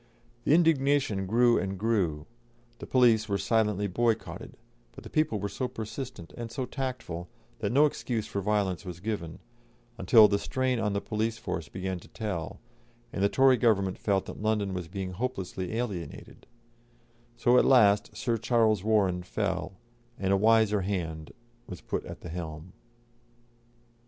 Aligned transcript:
The 0.45 0.55
indignation 0.55 1.27
grew 1.27 1.59
and 1.59 1.77
grew; 1.77 2.25
the 2.79 2.87
police 2.87 3.29
were 3.29 3.37
silently 3.37 3.85
boycotted, 3.85 4.57
but 4.93 5.03
the 5.03 5.11
people 5.11 5.39
were 5.39 5.47
so 5.47 5.67
persistent 5.67 6.33
and 6.35 6.51
so 6.51 6.65
tactful 6.65 7.29
that 7.59 7.71
no 7.71 7.85
excuse 7.85 8.25
for 8.25 8.41
violence 8.41 8.83
was 8.83 8.99
given, 8.99 9.37
until 9.99 10.27
the 10.27 10.39
strain 10.39 10.79
on 10.79 10.93
the 10.93 11.01
police 11.01 11.37
force 11.37 11.69
began 11.69 11.99
to 11.99 12.07
tell, 12.07 12.59
and 13.13 13.21
the 13.23 13.29
Tory 13.29 13.57
Government 13.57 13.99
felt 13.99 14.25
that 14.25 14.41
London 14.41 14.73
was 14.73 14.87
being 14.87 15.11
hopelessly 15.11 15.75
alienated; 15.75 16.47
so 17.37 17.59
at 17.59 17.63
last 17.63 18.17
Sir 18.17 18.37
Charles 18.39 18.83
Warren 18.83 19.21
fell, 19.21 19.73
and 20.17 20.33
a 20.33 20.35
wiser 20.35 20.81
hand 20.81 21.31
was 21.67 21.79
put 21.81 22.03
at 22.07 22.21
the 22.21 22.29
helm. 22.29 22.73